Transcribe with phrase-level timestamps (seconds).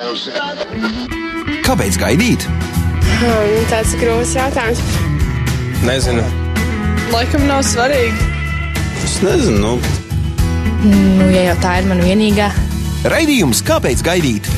[0.00, 2.46] Kāpēc gaidīt?
[3.20, 4.80] Hmm, tāds grūts jautājums.
[5.84, 6.24] Nezinu.
[7.12, 8.30] Laikam nav svarīgi.
[9.04, 9.60] Es nezinu.
[9.60, 9.74] Nu.
[10.88, 12.48] Nu, ja jau tā ir mana vienīgā.
[13.12, 14.48] Raidījums Kāpēc gaidīt?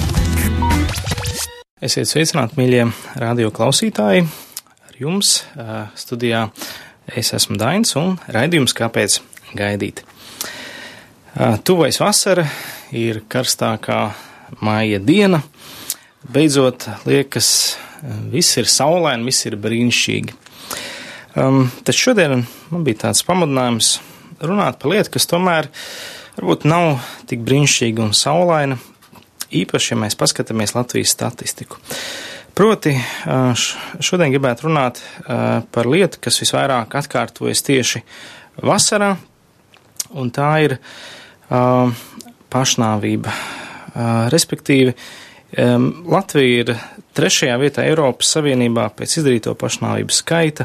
[1.83, 2.87] Esiet sveicināti, mīļie
[3.19, 4.23] radio klausītāji.
[4.87, 6.47] Ar jums uh, studijā
[7.11, 9.19] es esmu Dainis un raidījums Kāpēc
[9.59, 10.07] gaidīt?
[11.35, 12.47] Uh, tuvojas vasara,
[12.95, 14.05] ir karstākā
[14.61, 15.43] māja diena.
[16.33, 17.79] Beidzot, liekas,
[18.33, 20.39] viss ir saulaini, viss ir brīnišķīgi.
[21.39, 23.95] Um, taču šodien man bija tāds pamudinājums
[24.43, 25.71] runāt par lietu, kas tomēr
[26.37, 26.99] varbūt nav
[27.31, 28.77] tik brīnišķīga un saulaina,
[29.53, 31.81] īpaši, ja mēs paskatāmies Latvijas statistiku.
[32.53, 32.93] Proti,
[34.05, 35.01] šodien gribētu runāt
[35.73, 38.03] par lietu, kas visvairāk atkārtojas tieši
[38.61, 39.15] vasarā,
[40.13, 40.77] un tā ir
[42.53, 43.33] pašnāvība.
[44.33, 44.95] Respektīvi,
[45.53, 46.71] Latvija ir
[47.17, 50.65] trešajā vietā Eiropas Savienībā pēc izdarīto pašnāvību skaita,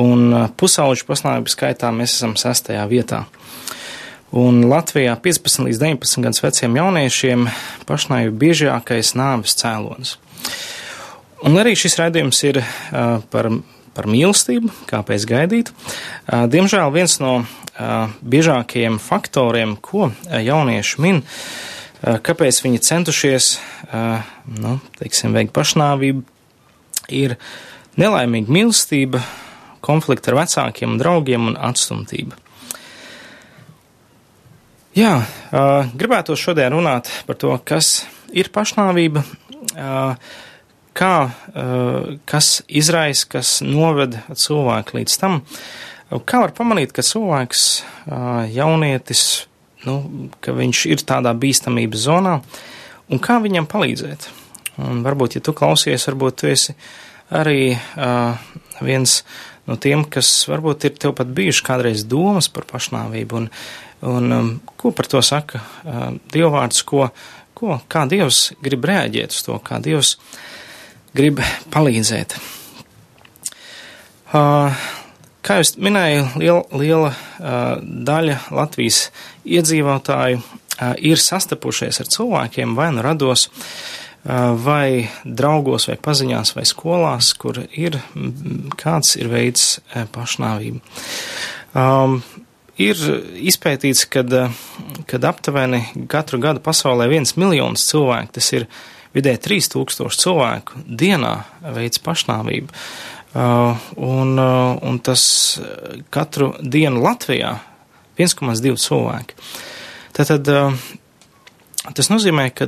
[0.00, 3.24] un pusauģu pašnāvību skaitā mēs esam sestajā vietā.
[4.30, 7.48] Un Latvijā 15 līdz 19 gadus veciem jauniešiem
[7.88, 10.16] pašnāvība biežākais nāves cēlonis.
[11.46, 13.48] Un arī šis raidījums ir uh, par,
[13.96, 15.72] par mīlestību, kāpēc gaidīt.
[15.72, 23.58] Uh, diemžēl viens no uh, biežākajiem faktoriem, ko jaunieši min, uh, kāpēc viņi centušies,
[23.92, 24.22] eh,
[24.60, 26.22] nu, teiksim, veikt pašnāvību,
[27.12, 27.36] ir
[28.00, 29.20] nelaimīga mīlestība,
[29.84, 32.38] konflikti ar vecākiem un draugiem un atstumtība.
[34.96, 39.24] Jā, eh, gribētu šodien runāt par to, kas ir pašnāvība,
[40.94, 41.30] kā,
[42.26, 45.42] kas izraisa, kas noved cilvēku līdz tam,
[46.10, 47.82] kā var pamanīt, ka cilvēks,
[48.54, 49.46] jaunietis,
[49.86, 49.96] nu,
[50.42, 52.38] ka viņš ir tādā bīstamības zonā,
[53.10, 54.28] un kā viņam palīdzēt.
[54.80, 56.74] Un varbūt, ja tu klausies, varbūt tu esi
[57.36, 58.38] arī uh,
[58.80, 59.20] viens
[59.68, 63.50] no tiem, kas varbūt ir tev pat bijuši kādreiz domas par pašnāvību, un,
[64.08, 67.10] un um, ko par to saka uh, Dievvvārds, ko,
[67.54, 70.16] ko, kā Dievs grib reaģēt uz to, kā Dievs
[71.16, 71.42] grib
[71.74, 72.38] palīdzēt.
[74.30, 74.70] Uh,
[75.40, 79.06] Kā jau minēju, liela, liela uh, daļa Latvijas
[79.48, 86.66] iedzīvotāju uh, ir sastapušies ar cilvēkiem vai nu rados, uh, vai draugos, vai paziņās, vai
[86.68, 87.96] skolās, kur ir
[88.80, 90.82] kāds ir veids uh, pašnāvību.
[91.72, 92.18] Um,
[92.76, 93.00] ir
[93.40, 98.68] izpētīts, kad aptuveni katru gadu pasaulē viens miljons cilvēku, tas ir
[99.16, 101.32] vidē 3000 cilvēku dienā
[101.72, 102.68] veids pašnāvību.
[102.68, 105.22] Uh, un, uh, un tas
[106.10, 107.58] katru dienu Latvijā
[108.18, 109.36] 1,2 cilvēki.
[110.16, 110.74] Tātad uh,
[111.94, 112.66] tas nozīmē, ka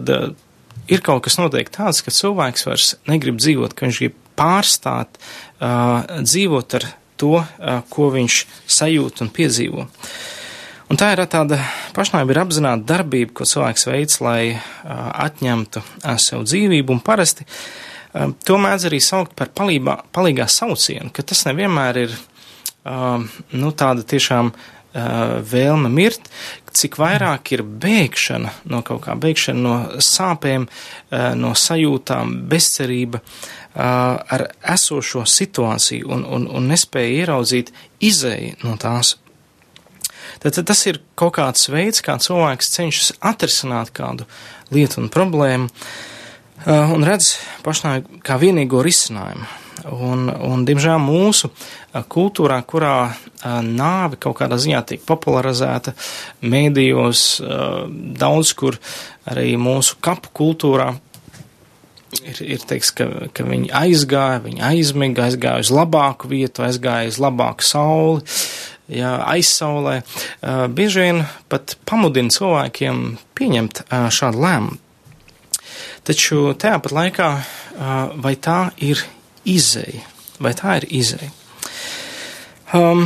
[0.86, 5.18] ir kaut kas notiek tāds, ka cilvēks vairs negrib dzīvot, ka viņš grib pārstāt
[5.60, 6.86] dzīvot ar
[7.20, 7.42] to,
[7.92, 8.38] ko viņš
[8.72, 9.84] sajūt un piedzīvo.
[10.90, 11.60] Un tā ir tāda
[11.94, 14.56] pašnāvība, ir apzināta darbība, ko cilvēks veids, lai
[14.88, 15.84] atņemtu
[16.24, 17.91] sev dzīvību, un parasti uh,
[18.44, 22.14] to mēdz arī saukt par palībā, palīgā saucienu, ka tas nevienmēr ir
[22.84, 26.28] ehm, nu, tāda tiešām ehm, vēlme mirt,
[26.72, 30.68] cik vairāk ir bēgšana no kaut kā, bēgšana no sāpēm,
[31.36, 33.20] no sajūtām, bezcerība
[33.76, 37.74] ar esošo situāciju un, un, un nespēja ieraudzīt
[38.04, 39.18] izēju no tās.
[40.40, 44.24] Tad, tad tas ir kaut kāds veids, kā cilvēks cenšas atrisināt kādu
[44.72, 45.68] lietu un problēmu.
[45.68, 46.12] Uh,
[46.66, 49.48] un redz pašnāvību kā vienīgo risinājumu.
[49.82, 55.96] Un, un, diemžēl mūsu eh, kultūrā, kurā eh, nāve kaut kādā ziņā tiek popularizēta
[56.46, 57.22] mēdījos,
[58.18, 58.78] daudz kur
[59.30, 60.92] arī mūsu kapu kultūrā
[62.20, 67.18] ir, ir teiks, ka, ka viņi aizgāja, viņi aizmiga, aizgāja uz labāku vietu, aizgāja uz
[67.22, 68.22] labāku sauli,
[68.92, 69.98] jā, aizsaulē.
[70.76, 73.04] Bieži vien pat pamudina cilvēkiem
[73.38, 74.80] pieņemt šādu lēmumu.
[76.02, 77.28] Taču tajā pat laikā,
[78.24, 78.98] vai tā ir
[79.46, 80.02] izēja,
[80.42, 81.30] vai tā ir izēja?
[82.74, 83.04] Um,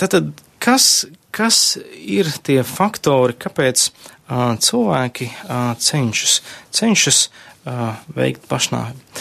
[0.00, 0.32] tātad,
[0.62, 6.38] kas, kas ir tie faktori, kāpēc uh, cilvēki uh, cenšas,
[6.74, 9.20] cenšas uh, veikt pašnāvību?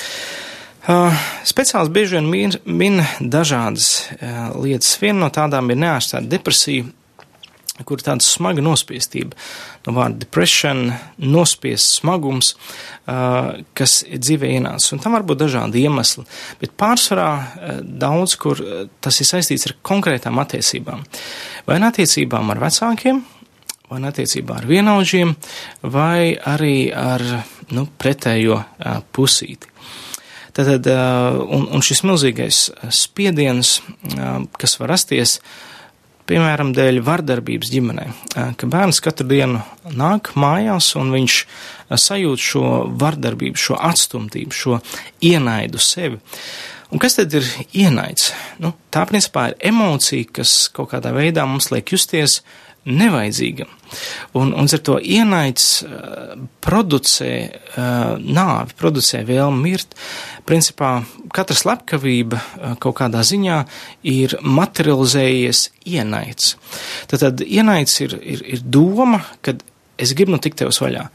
[0.81, 1.13] Uh,
[1.45, 4.95] speciāls bieži vien min, min dažādas uh, lietas.
[5.03, 6.87] Viena no tādām ir neārstēta depresija,
[7.87, 9.37] kur tāda smaga nospiestība,
[9.87, 10.87] no vārda depression,
[11.21, 14.93] nospiest smagums, uh, kas dzīvē ienāca.
[14.95, 16.25] Un tam var būt dažādi iemesli,
[16.61, 18.61] bet pārsvarā uh, daudz, kur
[19.01, 21.05] tas ir saistīts ar konkrētām attiecībām.
[21.67, 23.23] Vai attiecībām ar vecākiem,
[23.91, 25.33] vai attiecībā ar vienaudžiem,
[25.91, 27.23] vai arī ar
[27.75, 28.61] nu, pretējo
[29.15, 29.71] pusīti.
[30.51, 33.77] Tātad, un, un šis milzīgais spiediens,
[34.59, 35.37] kas var rasties,
[36.29, 38.07] piemēram, dēļ vardarbības ģimenē,
[38.57, 39.61] ka bērns katru dienu
[39.97, 41.37] nāk mājās un viņš
[41.91, 42.65] sajūt šo
[43.01, 44.79] vardarbību, šo atstumtību, šo
[45.31, 46.21] ienaidu sevi.
[46.91, 48.33] Un kas tad ir ienaids?
[48.59, 52.41] Nu, tā principā ir emocija, kas kaut kādā veidā mums liek justies
[52.85, 53.69] nevajadzīgam.
[54.39, 56.33] Un, un ar to ienaids uh,
[56.63, 59.93] producē uh, nāvi, producē vēlmu mirt.
[60.49, 60.93] Principā
[61.35, 63.59] katra slepkavība uh, kaut kādā ziņā
[64.07, 66.55] ir materializējies ienaids.
[67.11, 69.61] Tad, tad ienaids ir, ir, ir doma, kad
[70.01, 71.05] es gribu nu tikt tev vaļā.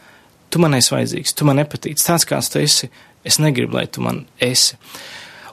[0.52, 2.92] Tu man esi vajadzīgs, tu man nepatīc, tāds kāds tu esi,
[3.26, 4.78] es negribu, lai tu man esi.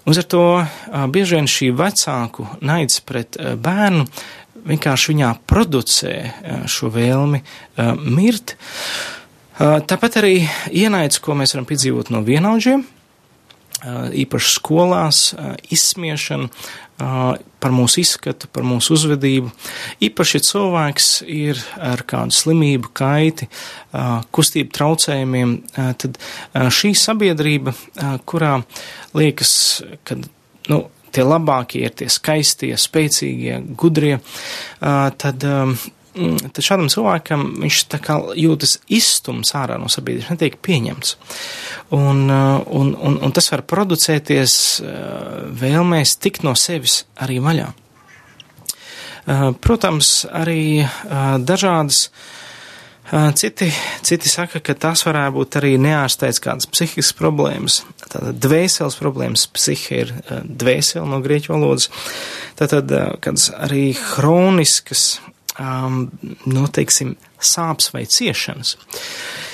[0.04, 0.44] Un ar to
[1.16, 4.04] bieži vien šī vecāku naids pret bērnu
[4.68, 6.16] vienkārši viņā producē
[6.72, 7.44] šo vēlmi
[8.04, 8.56] mirt.
[9.60, 10.36] Tāpat arī
[10.74, 12.86] ienaids, ko mēs varam piedzīvot no vienaudžiem,
[14.24, 15.26] īpaši skolās,
[15.74, 16.48] izsmiešana
[16.98, 19.50] par mūsu izskatu, par mūsu uzvedību.
[20.08, 23.50] Īpaši, ja cilvēks ir ar kādu slimību, kaiti,
[24.36, 25.56] kustību traucējumiem,
[26.00, 26.20] tad
[26.54, 27.76] šī sabiedrība,
[28.30, 28.56] kurā
[29.18, 29.54] liekas,
[30.08, 30.22] ka,
[30.72, 30.84] nu,
[31.14, 34.18] tie labākie ir tie skaistie, spēcīgie, gudrie,
[34.82, 35.46] tad
[36.14, 41.16] tad šādam cilvēkam viņš tā kā jūtas izstums ārā no sabiedrības, netiek pieņemts.
[41.98, 44.92] Un, uh, un, un, un tas var producēties uh,
[45.58, 47.72] vēlmēs tikt no sevis arī vaļā.
[49.24, 50.86] Uh, protams, arī
[51.48, 52.10] dažādas
[53.12, 53.68] Citi,
[54.02, 57.82] citi saka, ka tas varētu būt arī neārstēts kādas psihiskas problēmas.
[58.00, 60.14] Tātad dvēseles problēmas, psihe ir
[60.48, 61.90] dvēsele no grieķu valodas.
[62.58, 62.90] Tātad
[63.22, 65.20] kādas arī hroniskas
[65.60, 66.08] um,
[66.50, 68.78] noteiksim, nu, sāpes vai ciešanas.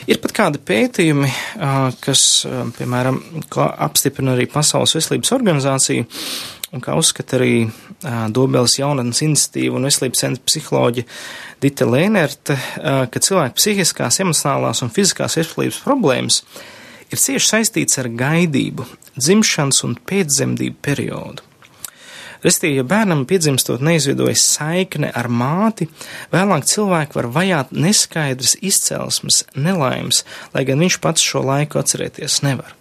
[0.10, 3.19] Ir pat kādi pētījumi, uh, kas, uh, piemēram,
[3.57, 6.06] apstiprina arī Pasaules veselības organizācija,
[6.74, 7.54] un kā uzskata arī
[8.33, 11.07] Dobeles jaunatnes institīva un veselības centra psiholoģija
[11.63, 12.57] Dita Lēnerte,
[13.12, 16.44] ka cilvēku psihiskās, emocionālās un fiziskās veselības problēmas
[17.10, 18.86] ir cieši saistīts ar gaidību,
[19.18, 21.45] dzimšanas un pēcdzemdību periodu.
[22.39, 25.89] Restīvi, ja bērnam piedzimstot neizveidojas saikne ar māti,
[26.31, 30.24] vēlāk cilvēki var vajāt neskaidras izcelsmes, nelaimes,
[30.54, 32.78] lai gan viņš pats šo laiku atcerēties nevar.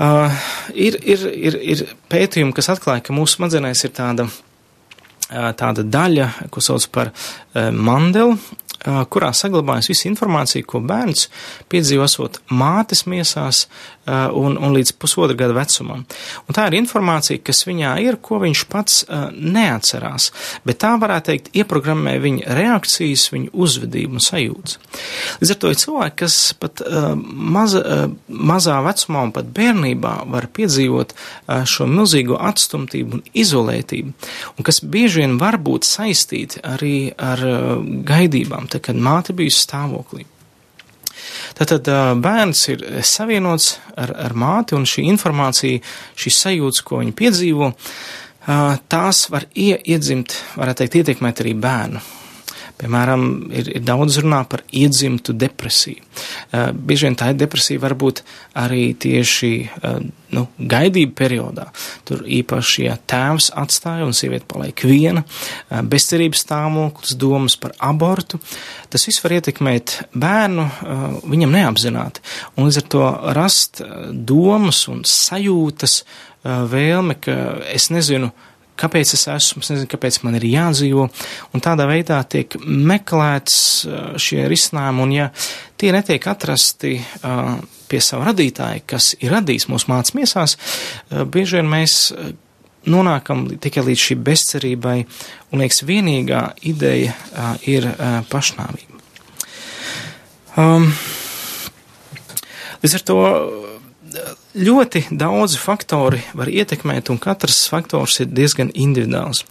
[0.00, 0.32] Uh,
[0.72, 6.28] ir, ir, ir, ir pētījumi, kas atklāja, ka mūsu smadzenēs ir tāda, uh, tāda daļa,
[6.48, 8.38] ko sauc par uh, mandelu,
[8.84, 11.28] kurā saglabājas visa informācija, ko bērns
[11.72, 13.66] piedzīvosot mātes miesās
[14.08, 16.06] un, un līdz pusotra gada vecumam.
[16.48, 19.02] Un tā ir informācija, kas viņā ir, ko viņš pats
[19.36, 20.30] neatcerās,
[20.66, 24.78] bet tā varētu teikt ieprogrammē viņa reakcijas, viņa uzvedību un sajūtas.
[25.42, 26.82] Līdz ar to ir cilvēki, kas pat
[27.24, 31.14] maza, mazā vecumā un pat bērnībā var piedzīvot
[31.68, 34.16] šo milzīgo atstumtību un izolētību,
[34.56, 37.44] un kas bieži vien var būt saistīti arī ar
[38.08, 40.26] gaidībām tā, kad māte bijusi stāvoklī.
[41.58, 41.88] Tātad
[42.22, 45.82] bērns ir savienots ar, ar māti, un šī informācija,
[46.18, 47.72] šīs sajūtas, ko viņi piedzīvo,
[48.90, 52.02] tās var ie, iedzimt, varētu teikt, ietekmēt arī bērnu.
[52.80, 56.00] Piemēram, ir, ir daudz runā par iedzimtu depresiju.
[56.00, 58.22] Uh, bieži vien tā ir depresija varbūt
[58.56, 59.98] arī tieši uh,
[60.36, 61.66] nu, gaidību periodā.
[62.08, 68.40] Tur īpaši, ja tēvs atstāja un sieviete paliek viena, uh, bezcerības stāvoklis, domas par abortu,
[68.88, 70.66] tas viss var ietekmēt bērnu
[71.30, 72.24] viņam neapzināti.
[72.56, 73.04] Un līdz ar to
[73.36, 76.00] rast domas un sajūtas,
[76.44, 77.34] vēlme, ka
[77.68, 78.30] es nezinu,
[78.80, 81.06] kāpēc es esmu, es nezinu, kāpēc man ir jādzīvo,
[81.54, 83.56] un tādā veidā tiek meklēts
[83.86, 85.28] uh, šie risinājumi, un ja
[85.80, 87.56] tie netiek atrasti uh,
[87.90, 91.98] pie savu radītāju, kas ir radījis mūsu mācas miesās, uh, bieži vien mēs
[92.90, 94.98] nonākam tikai līdz šī bezcerībai,
[95.52, 97.12] un liekas, vienīgā ideja
[97.68, 97.84] ir
[98.32, 99.02] pašnāvība.
[100.56, 100.88] Um,
[102.80, 103.18] līdz ar to
[104.54, 109.44] ļoti daudzi faktori var ietekmēt, un katrs faktors ir diezgan individuāls.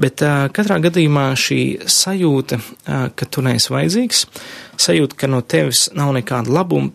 [0.00, 1.60] Bet uh, katrā gadījumā šī
[1.90, 4.26] sajūta, uh, ka tu neesi vajadzīgs,
[4.86, 6.92] sajūta, ka no tevis nav nekāda labuma,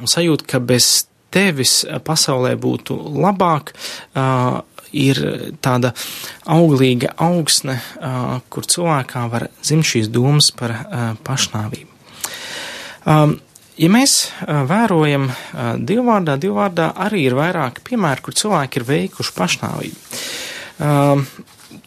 [0.00, 3.74] sajūta, ka bez tevis pasaulē būtu labāk,
[4.18, 5.20] uh, ir
[5.62, 5.92] tāda
[6.50, 11.88] auglīga augsne, uh, kur cilvēkā var zimt šīs domas par uh, pašnāvību.
[13.06, 13.38] Um,
[13.80, 15.30] Ja mēs vērojam
[15.88, 19.96] divvārdā, divvārdā arī ir vairāk piemēru, kur cilvēki ir veikuši pašnāvību.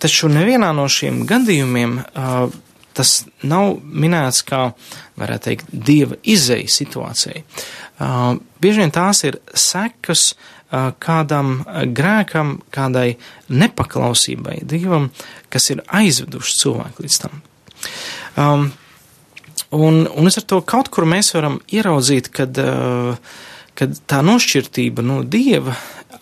[0.02, 2.00] Taču nevienā no šiem gadījumiem
[2.94, 3.14] tas
[3.46, 4.64] nav minēts kā,
[5.22, 7.42] varētu teikt, dieva izēja situācija.
[8.62, 10.34] Bieži vien tās ir sekas
[11.02, 11.60] kādam
[11.94, 13.16] grēkam, kādai
[13.54, 15.12] nepaklausībai dievam,
[15.54, 17.44] kas ir aizveduši cilvēku līdz tam.
[19.74, 23.16] Un, un es ar to kaut kur mēs varam ieraudzīt, kad, uh,
[23.78, 25.76] kad tā nošķirtība no dieva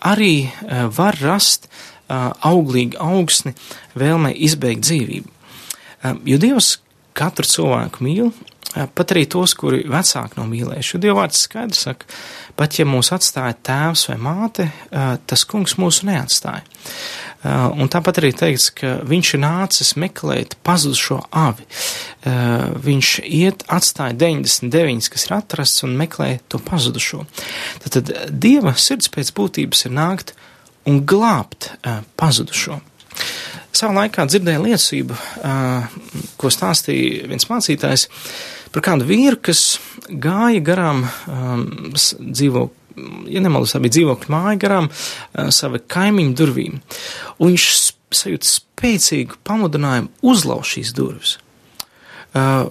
[0.08, 3.54] arī uh, var rast uh, auglīgu augsni
[3.98, 5.38] vēlmei izbeigt dzīvību.
[6.26, 6.80] Jo Dievs
[7.14, 8.32] katru cilvēku mīl,
[8.72, 10.96] pat arī tos, kuri vecāki nav mīlējuši.
[10.96, 12.08] Jo Dieva vārds skaidrs saka,
[12.58, 16.64] pat ja mūs atstāja tēvs vai māte, tas kungs mūsu neatstāja.
[17.42, 21.66] Uh, un tāpat arī teikts, ka viņš ir nācis meklēt pazudušo avi.
[22.22, 27.24] Uh, viņš iet, atstāja 99, kas ir atrasts, un meklē to pazudušo.
[27.82, 30.36] Tad, Dieva sirds pēc būtības ir nākt
[30.86, 32.78] un glābt uh, pazudušo.
[33.72, 35.14] Savā laikā dzirdēju liecību,
[36.36, 38.04] ko stāstīja viens mācītājs
[38.72, 39.62] par kādu vīru, kas
[40.12, 41.64] gāja garām um,
[41.96, 42.81] dzīvokli
[43.30, 46.78] ja nemaldos, tā bija dzīvokļa māja garām uh, sava kaimiņu durvīm.
[47.38, 47.66] Un viņš
[48.12, 51.38] sajūta spēcīgu pamudinājumu uzlauzt šīs durvis.
[52.32, 52.68] Uh,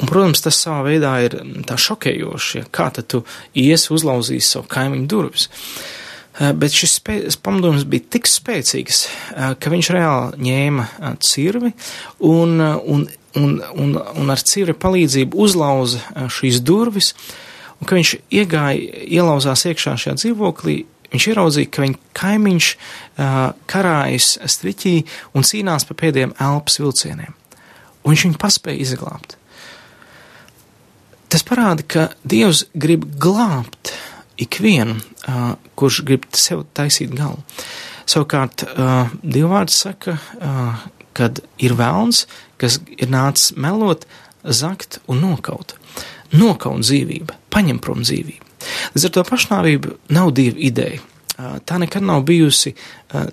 [0.00, 1.38] un, protams, tas savā veidā ir
[1.68, 3.22] tā šokējoši, ja kā tad tu
[3.58, 5.48] iesi uzlauzīs savu kaimiņu durvis.
[5.48, 9.04] Uh, bet šis pamudinājums bija tik spēcīgs,
[9.62, 11.70] ka viņš reāli ņēma cirvi
[12.26, 13.06] un, un,
[13.38, 17.53] un, un, un ar cirvi palīdzību uzlauza šīs durvis, uh,
[17.84, 20.78] un ka viņš iegāja, ielauzās iekšā šajā dzīvoklī,
[21.12, 23.34] viņš ieraudzīja, ka viņa kaimiņš uh,
[23.70, 24.94] karājas striķī
[25.36, 27.36] un cīnās pa pēdējiem elpas vilcieniem.
[28.04, 29.36] Un viņš viņu paspēja izglābt.
[31.28, 33.92] Tas parāda, ka Dievs grib glābt
[34.40, 34.96] ikvienu,
[35.28, 37.44] uh, kurš grib sev taisīt galu.
[38.08, 42.24] Savukārt, uh, Dievvvārds saka, uh, kad ir vēlns,
[42.60, 44.08] kas ir nācis melot,
[44.44, 45.76] zakt un nokaut
[46.34, 48.52] nokaun dzīvība, paņem prom dzīvību.
[48.94, 51.02] Līdz ar to pašnāvība nav dieva ideja.
[51.34, 52.72] Tā nekad nav bijusi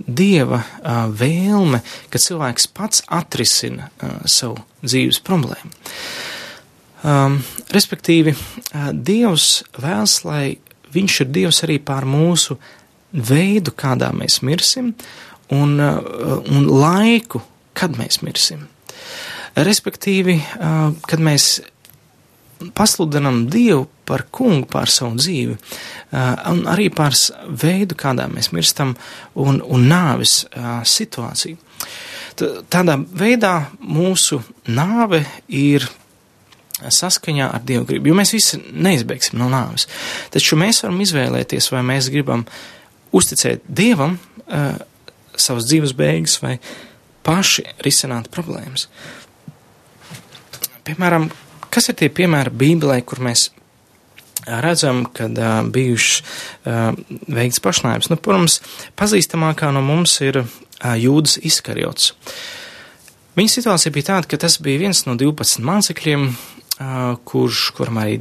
[0.08, 0.64] dieva
[1.14, 3.92] vēlme, ka cilvēks pats atrisina
[4.26, 5.70] savu dzīves problēmu.
[7.02, 7.40] Um,
[7.74, 8.36] respektīvi,
[8.94, 10.60] Dievs vēlas, lai
[10.92, 12.58] Viņš ir Dievs arī pār mūsu
[13.12, 14.92] veidu, kādā mēs mirsim,
[15.52, 17.42] un, un laiku,
[17.78, 18.66] kad mēs mirsim.
[19.56, 20.38] Respektīvi,
[21.08, 21.60] kad mēs
[22.78, 25.56] pasludinam Dievu par kungu pār savu dzīvi,
[26.52, 27.16] un arī pār
[27.64, 28.96] veidu, kādā mēs mirstam,
[29.40, 30.42] un, un nāves
[30.92, 31.58] situāciju.
[32.72, 34.42] Tādā veidā mūsu
[34.72, 35.88] nāve ir
[36.82, 39.88] saskaņā ar Dievu gribu, jo mēs visi neizbeigsim no nāves.
[40.34, 42.46] Taču mēs varam izvēlēties, vai mēs gribam
[43.16, 44.18] uzticēt Dievam
[45.38, 46.58] savas dzīves beigas vai
[47.26, 48.88] paši risināt problēmas.
[50.88, 51.30] Piemēram,
[51.72, 53.50] Kas ir tie piemēri Bībelē, kur mēs
[54.46, 56.22] redzam, kad uh, bijušas
[56.66, 56.96] uh,
[57.32, 58.10] veikts pašnāvības?
[58.12, 58.60] Nu, protams,
[59.00, 60.50] pazīstamākā no mums ir uh,
[61.00, 62.12] Jūdas Iskariots.
[63.38, 68.20] Viņa situācija bija tāda, ka tas bija viens no 12 mācekļiem, uh, kurš, kuram arī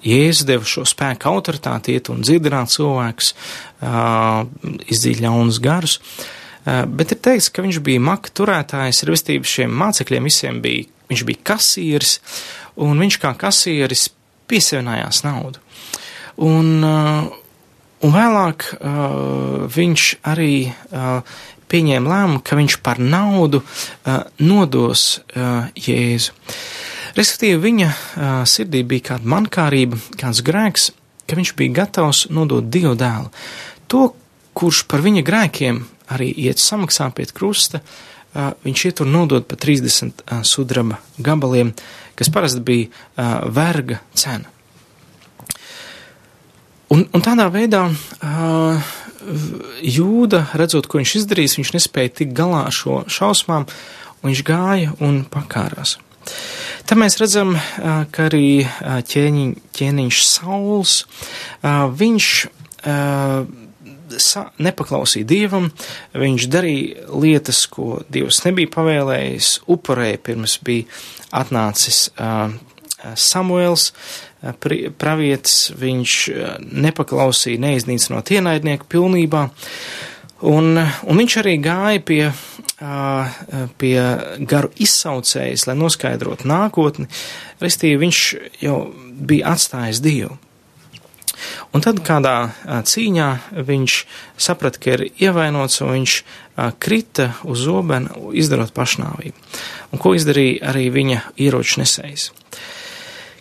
[0.00, 3.32] Jēzus deva šo spēku autoritāti iet un dziedināt cilvēkus,
[3.84, 4.46] uh,
[4.88, 5.98] izdzīt ļaunus garus.
[6.64, 11.26] Uh, bet ir teikts, ka viņš bija maka turētājs, respektīvi šiem mācekļiem visiem bija, viņš
[11.28, 12.16] bija kasieris,
[12.82, 14.08] un viņš kā kasieris
[14.50, 15.62] piesavinājās naudu.
[16.36, 17.28] Un, uh,
[18.04, 23.58] un vēlāk uh, viņš arī uh, pieņēma lēmumu, ka viņš par naudu
[24.38, 26.36] nodos Jēzu.
[27.16, 27.88] Respektīvi, viņa
[28.46, 30.92] sirdī bija kāda mankārība, kāds grēks,
[31.26, 33.32] ka viņš bija gatavs nodot Dievu dēlu.
[33.90, 34.12] To,
[34.54, 35.82] kurš par viņa grēkiem
[36.14, 37.82] arī iet samaksā pie krusta,
[38.64, 41.72] viņš iet un nodod pa 30 sudraba gabaliem,
[42.16, 44.50] kas parasti bija uh, verga cena.
[46.92, 48.90] Un, un tādā veidā uh,
[49.82, 53.66] jūda, redzot, ko viņš izdarīs, viņš nespēja tikt galā ar šo šausmām,
[54.20, 55.96] un viņš gāja un pakārās.
[56.86, 62.30] Tad mēs redzam, uh, ka arī uh, ķēniņ, ķēniņš Sauls, uh, viņš
[62.86, 63.42] sa,
[64.62, 65.70] nepaklausīja dievam,
[66.16, 70.86] viņš darīja lietas, ko dievs nebija pavēlējis, upurēja pirms bija
[71.36, 72.06] atnācis
[73.16, 73.90] Samuēls,
[74.98, 76.14] pravietis, viņš
[76.86, 79.46] nepaklausīja, neiznīcinot ienaidnieku pilnībā,
[80.48, 82.22] un, un viņš arī gāja pie,
[83.80, 83.94] pie
[84.48, 87.08] garu izsaucējas, lai noskaidrotu nākotni,
[87.62, 88.24] restīvi viņš
[88.64, 88.80] jau
[89.16, 90.36] bija atstājis Dievu.
[91.74, 93.28] Un tad kādā cīņā
[93.66, 93.98] viņš
[94.40, 96.16] saprata, ka ir ievainots, un viņš
[96.82, 99.46] krita uz zobenu, izdarot pašnāvību.
[99.92, 102.30] Un ko izdarīja arī viņa ieroču nesējs.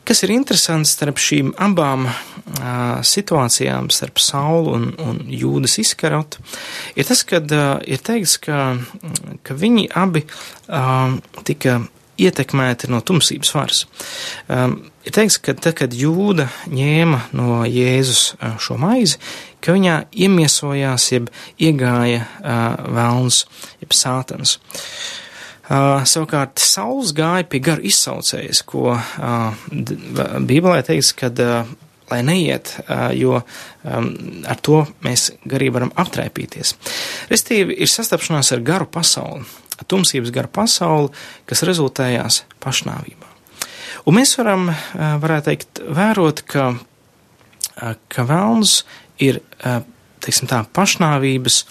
[0.06, 2.12] Kas ir interesants starp šīm abām uh,
[3.02, 6.44] situācijām, starp Saulu un, un Jūdas izkarotu,
[6.94, 7.42] ir tas, ka
[7.90, 8.60] ir teikts, ka,
[9.42, 11.18] ka viņi abi uh,
[11.50, 11.80] tika
[12.22, 13.84] ietekmēti no tumsības varas.
[14.48, 19.20] Um, ir teikts, ka tad, kad Jūda ņēma no Jēzus šo maizi,
[19.64, 23.44] ka viņā iemiesojās, jeb iegāja uh, vēlns,
[23.84, 24.58] jeb sātans.
[24.60, 25.22] Uh,
[25.66, 29.64] Uh, savukārt Sauls gāja pie garu izsaucējas, ko uh,
[30.46, 31.72] Bībelē teiks, kad uh,
[32.12, 34.12] lai neiet, uh, jo um,
[34.46, 36.76] ar to mēs garīgi varam aptraipīties.
[37.32, 39.42] Restīvi ir sastapšanās ar garu pasauli,
[39.84, 41.12] tumsības garu pasauli,
[41.50, 43.32] kas rezultējās pašnāvībā.
[44.06, 48.84] Un mēs varam, uh, varētu teikt, vērot, ka, uh, ka vēlns
[49.24, 49.82] ir, uh,
[50.24, 51.64] teiksim tā, pašnāvības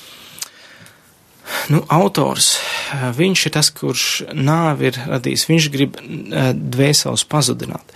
[1.73, 2.55] nu, autors,
[3.17, 4.07] viņš ir tas, kurš
[4.37, 7.95] nāvi ir radījis, viņš grib eh, dvēseles pazudināt.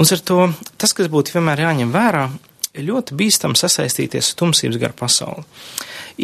[0.00, 0.46] Un ar to
[0.80, 2.28] tas, kas būtu vienmēr jāņem vērā,
[2.78, 5.44] ļoti bīstam sasaistīties ar tumsības garu pasauli.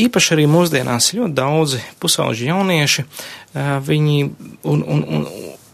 [0.07, 3.07] Īpaši arī mūsdienās ļoti daudzi pusauģi jaunieši,
[3.87, 4.19] viņi,
[4.69, 5.25] un, un, un,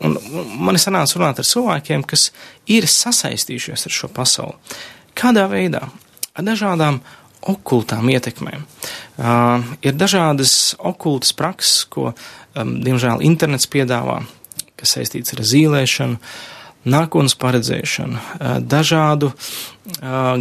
[0.06, 2.28] un, un man ir sanācis runāt ar cilvēkiem, kas
[2.70, 4.78] ir sasaistījušies ar šo pasauli.
[5.18, 5.88] Kādā veidā?
[6.32, 7.02] Ar dažādām
[7.42, 8.62] okultām ietekmēm.
[9.18, 12.12] Uh, ir dažādas okultas prakses, ko,
[12.54, 14.20] um, diemžēl, internets piedāvā,
[14.78, 16.20] kas saistīts ar zīlēšanu,
[16.84, 18.18] nākotnes paredzēšanu,
[18.66, 19.30] dažādu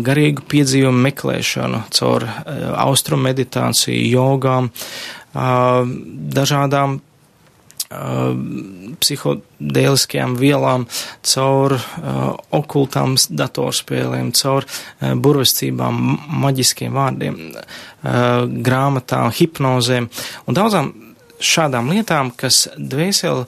[0.05, 2.25] garīgu piedzīvumu meklēšanu caur
[2.85, 4.71] austrumu meditāciju, jogām,
[6.41, 6.99] dažādām
[9.01, 10.85] psihodēliskajām vielām,
[11.27, 11.75] caur
[12.55, 14.67] okultām datorspēlēm, caur
[15.01, 15.99] burvescībām,
[16.45, 17.41] maģiskiem vārdiem,
[18.67, 20.07] grāmatām, hipnozēm
[20.47, 20.93] un daudzām
[21.41, 23.45] šādām lietām, kas dvēseli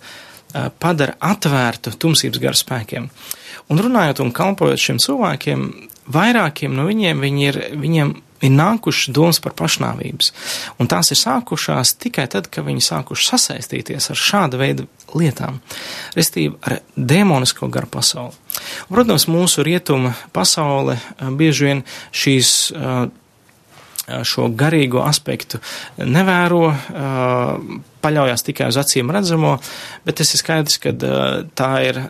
[0.80, 3.10] padara atvērtu tumsības garu spēkiem.
[3.72, 5.66] Un runājot un kalpojot šiem cilvēkiem,
[6.14, 10.32] vairākiem no viņiem, viņi ir, viņiem ir nākušas domas par pašnāvības.
[10.82, 15.62] Un tās ir sākušās tikai tad, kad viņi sākuši sasaistīties ar šāda veida lietām,
[16.18, 18.36] restīvi ar demonisko garu pasauli.
[18.90, 20.98] Un, protams, mūsu rietuma pasaule
[21.40, 23.06] bieži vien šīs eh,
[24.28, 25.60] šo garīgo aspektu
[25.98, 26.66] nevēro,
[28.04, 29.58] paļaujas tikai uz acīm redzamo,
[30.04, 30.96] bet tas ir skaidrs, ka
[31.56, 32.02] tā ir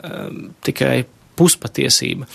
[0.65, 1.03] tikai
[1.35, 2.27] puspatiesība.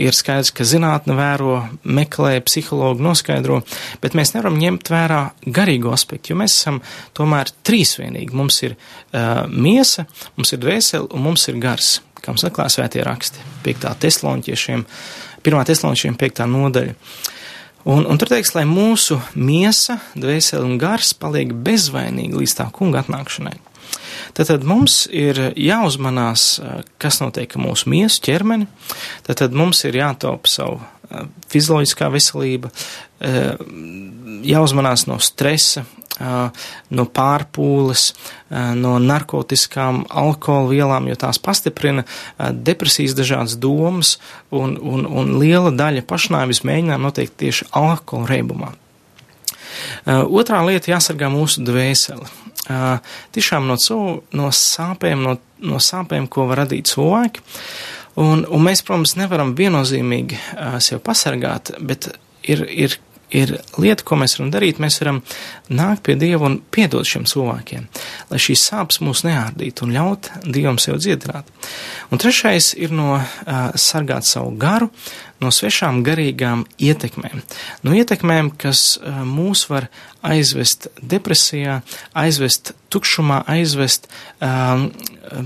[0.00, 3.60] Ir skaidrs, ka zinātne vēro, meklē, psihologi noskaidro,
[4.02, 5.20] bet mēs nevaram ņemt vērā
[5.58, 6.80] garīgo aspektu, jo mēs esam
[7.16, 8.36] tomēr trīsvienīgi.
[8.36, 10.06] Mums ir uh, miesa,
[10.38, 13.88] mums ir dvēseli un mums ir gars, kam saklā svētie raksti, 5.
[14.06, 14.86] teslonķiešiem,
[15.44, 15.64] 1.
[15.72, 16.46] teslonķiešiem 5.
[16.56, 16.96] nodaļa.
[17.86, 23.04] Un, un tur teiks, lai mūsu miesa, dvēseli un gars paliek bezvainīgi līdz tā kunga
[23.04, 23.54] atnākšanai.
[24.34, 26.48] Tātad mums ir jāuzmanās,
[26.98, 28.66] kas notiek ar mūsu miesu ķermeni,
[29.28, 30.80] tātad mums ir jātaupa savu
[31.52, 32.72] fizioloģiskā veselība,
[34.50, 35.86] jāuzmanās no stresa,
[36.18, 38.06] no pārpūles,
[38.80, 42.06] no narkotikām, alkohola vielām, jo tās pastiprina
[42.52, 44.16] depresijas dažādas domas,
[44.50, 48.72] un, un, un liela daļa pašnāvis mēģinājumu notiek tieši alkohola reibumā.
[50.06, 52.28] Otrā lieta jāsargā mūsu dvēseli
[53.36, 53.76] tiešām no,
[54.34, 57.44] no sāpēm, no, no sāpēm, ko var radīt cilvēki.
[58.16, 60.38] Un, un mēs, protams, nevaram viennozīmīgi
[60.82, 62.08] sev pasargāt, bet
[62.48, 62.96] ir, ir
[63.34, 64.80] ir lieta, ko mēs varam darīt.
[64.82, 65.20] Mēs varam
[65.72, 67.86] nākt pie Dieva un piedot šiem cilvēkiem,
[68.30, 71.50] lai šīs sāpes mūs neārdītu un ļaut Dievam sev dziedināt.
[72.10, 73.28] Un trešais ir no uh,
[73.74, 74.90] sargāt savu garu
[75.42, 77.42] no svešām garīgām ietekmēm.
[77.84, 79.90] No ietekmēm, kas uh, mūs var
[80.26, 81.82] aizvest depresijā,
[82.16, 84.08] aizvest tukšumā, aizvest,
[84.40, 84.88] um,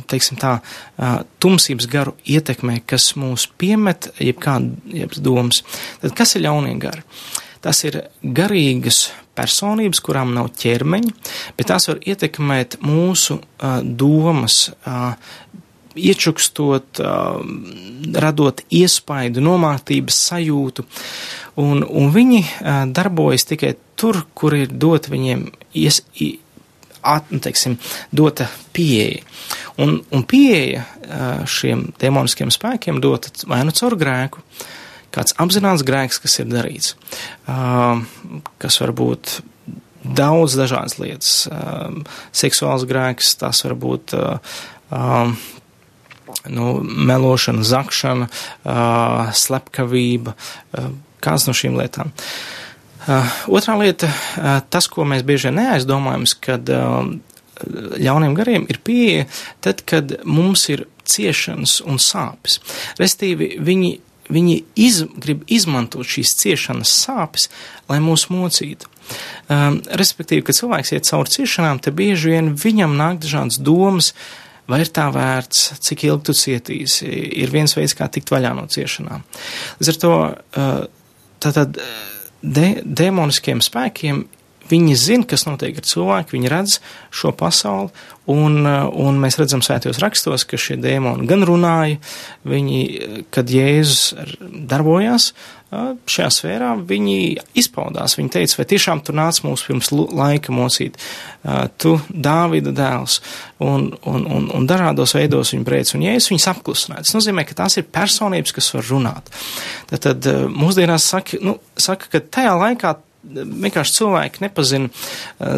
[0.09, 5.64] teiksim tā, uh, tumsības garu ietekmē, kas mūs piemet jebkādu jeb domas.
[6.05, 7.03] Tad kas ir ļaunie gari?
[7.03, 11.12] Uh, Tas ir garīgas personības, kurām nav ķermeņa,
[11.59, 15.12] bet tās var ietekmēt mūsu uh, domas, uh,
[16.01, 17.40] iečukstot, uh,
[18.25, 20.87] radot iespaidu, nomāktības sajūtu,
[21.61, 26.01] un, un viņi uh, darbojas tikai tur, kur ir dot viņiem ies,
[27.01, 27.77] at, nu, teiksim,
[28.12, 29.20] dota pieeja.
[29.81, 34.77] Un, un pieeja uh, šiem demoniskiem spēkiem dota vai nu caur grēku, uh,
[35.14, 36.94] kāds apzināts grēks, kas ir darīts,
[37.46, 39.40] kas var būt
[40.01, 41.33] daudz dažādas lietas.
[42.33, 44.14] Seksuāls grēks, tas var būt
[46.51, 46.66] nu,
[47.11, 48.31] melošana, zakšana,
[49.37, 50.37] slepkavība,
[51.20, 52.14] kādas no šīm lietām.
[53.51, 54.09] Otrā lieta,
[54.73, 56.68] tas, ko mēs bieži vien neaizdomājamies, kad
[58.01, 59.27] ļauniem gariem ir pieeja
[59.64, 62.61] tad, kad mums ir ciešanas un sāpes.
[63.01, 63.90] Restīvi, viņi,
[64.33, 67.49] viņi iz, grib izmantot šīs ciešanas sāpes,
[67.90, 68.90] lai mūs mocītu.
[69.51, 74.12] Um, respektīvi, kad cilvēks iet cauri ciešanām, te bieži vien viņam nāk dažādas domas,
[74.71, 77.09] vai ir tā vērts, cik ilgi tu cietīsi,
[77.43, 79.25] ir viens veids, kā tikt vaļā no ciešanām.
[79.81, 80.85] Līdz ar to uh,
[81.43, 81.81] tātad
[82.40, 84.25] de, demoniskiem spēkiem
[84.71, 86.79] Viņi zina, kas notiek ar cilvēku, viņi redz
[87.15, 87.91] šo pasauli,
[88.31, 91.99] un, un mēs redzam svētajos rakstos, ka šie dēmoni gan runāja,
[92.49, 92.83] viņi,
[93.35, 94.13] kad Jēzus
[94.71, 95.33] darbojās
[95.71, 97.17] šajā sfērā, viņi
[97.61, 100.99] izpaudās, viņi teica, vai tiešām tu nāc mūs pirms laika mocīt,
[101.79, 103.21] tu Dāvida dēls,
[103.63, 107.07] un, un, un, un dažādos veidos viņi brēc, un Jēzus viņus apklusināja.
[107.07, 109.31] Tas nozīmē, ka tās ir personības, kas var runāt.
[109.93, 114.89] Tad, tad mūsdienās saka, nu, saka, ka tajā laikā vienkārši cilvēki nepazina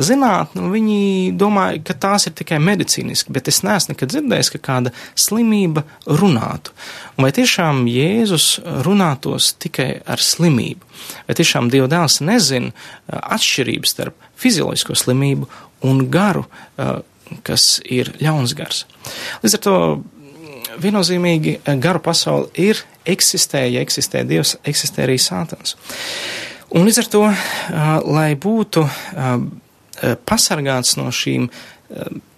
[0.03, 0.98] zinātni, un viņi
[1.38, 6.75] domā, ka tās ir tikai medicīniski, bet es neesmu nekad dzirdējis, ka kāda slimība runātu.
[7.16, 8.48] Un vai tiešām Jēzus
[8.87, 10.83] runātos tikai ar slimību?
[11.29, 12.72] Vai tiešām Dieva dēls nezina
[13.09, 15.51] atšķirības starp fizioloģisko slimību
[15.87, 16.46] un garu,
[17.46, 18.85] kas ir ļauns gars?
[19.44, 19.77] Līdz ar to
[20.83, 25.77] viennozīmīgi garu pasauli ir, eksistē, ja eksistē Dievs, eksistē arī Sātans.
[26.72, 27.22] Un līdz ar to,
[28.08, 28.87] lai būtu
[30.24, 31.50] pasargāts no šīm,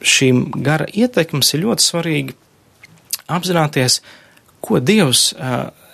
[0.02, 2.34] šīm gara ietekmes, ir ļoti svarīgi
[3.30, 4.00] apzināties,
[4.64, 5.28] ko Dievs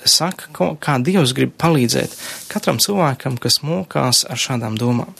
[0.08, 2.16] saka, ko, kā Dievs grib palīdzēt
[2.48, 5.12] katram cilvēkam, kas mokās ar šādām domām.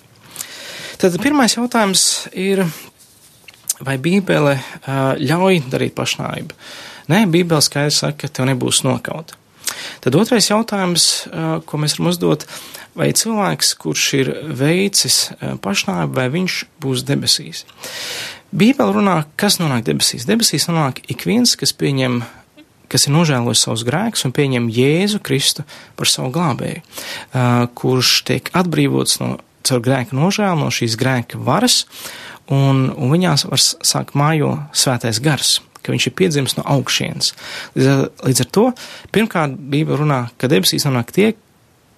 [1.00, 2.64] Tad pirmais jautājums ir,
[3.84, 4.56] vai Bībele
[5.20, 6.56] ļauj darīt pašnāvību?
[7.12, 9.36] Nē, Bībele skaidri saka, ka tev nebūs nokauta.
[10.04, 11.06] Tad otrais jautājums,
[11.66, 12.46] ko mēs varam uzdot,
[12.98, 15.20] vai cilvēks, kurš ir veicis
[15.62, 17.64] pašnāvību, vai viņš būs debesīs.
[18.50, 20.26] Bībele runā, kas nonāk debesīs.
[20.26, 22.22] Debesīs nonāk ik viens, kas pieņem
[22.90, 25.62] kas ir nožēlojis savus grēkus un pieņem Jēzu Kristu
[25.94, 26.82] par savu glābēju,
[27.78, 31.84] kurš tiek atbrīvots no caur grēka nožēlu, no šīs grēka varas,
[32.50, 35.60] un, un viņās var sākt mājo svētais gars
[35.90, 37.32] ka viņš ir piedzimis no augšienes.
[37.74, 38.66] Līdz, līdz ar to,
[39.10, 41.32] pirmkārt, Bībele runā, ka debesīs nonāk tie,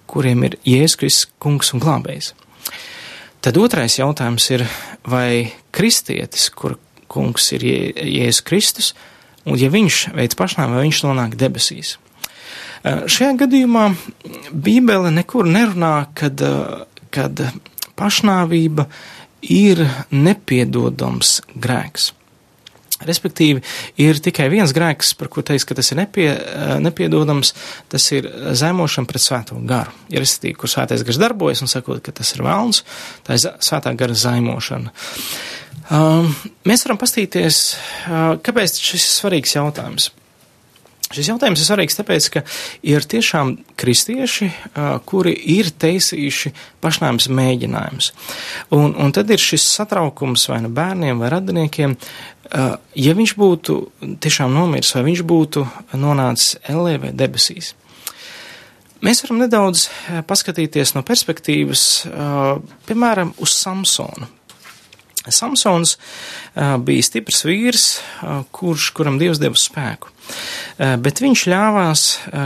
[0.09, 2.33] kuriem ir Jēzus Kristus kungs un glābējs.
[3.43, 4.65] Tad otrais jautājums ir,
[5.05, 6.79] vai kristietis, kur
[7.11, 8.93] kungs ir Jēzus Kristus,
[9.45, 11.97] un ja viņš veids pašnām, vai viņš nonāk debesīs.
[12.83, 13.85] Šajā gadījumā
[14.51, 16.41] Bībele nekur nerunā, kad,
[17.13, 17.45] kad
[17.99, 18.89] pašnāvība
[19.53, 22.11] ir nepiedodams grēks.
[23.07, 23.63] Respektīvi,
[24.01, 27.53] ir tikai viens grēks, par ko teiks, ka tas ir nepie, eh, nepiedodams,
[27.89, 29.91] tas ir zemošana pret svēto garu.
[30.09, 32.83] Ja respektīvi, kur svētais gars darbojas un sakot, ka tas ir vēlns,
[33.27, 34.91] tā ir svētā gara zaimošana.
[35.91, 36.33] Um,
[36.65, 37.75] mēs varam pastīties,
[38.07, 40.11] uh, kāpēc šis ir svarīgs jautājums.
[41.13, 42.41] Šis jautājums ir svarīgs tāpēc, ka
[42.89, 44.47] ir tiešām kristieši,
[45.05, 48.07] kuri ir taisījuši pašnāvības mēģinājumus.
[48.73, 51.93] Un, un tad ir šis satraukums vai nu bērniem vai radiniekiem,
[52.51, 53.77] ja viņš būtu
[54.23, 55.65] tiešām nomiris vai viņš būtu
[55.99, 57.73] nonācis ellē vai debesīs.
[59.03, 59.89] Mēs varam nedaudz
[60.29, 61.83] paskatīties no perspektīvas,
[62.87, 64.29] piemēram, uz Samsonu.
[65.27, 65.97] Samsons
[66.87, 67.87] bija stiprs vīrs,
[68.55, 70.12] kurš, kuram Dievs deva spēku.
[70.23, 72.03] Uh, bet viņš ļāvās